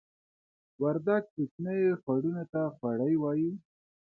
[0.81, 3.51] وردګ کوچنیو خوړونو ته خوړۍ وایې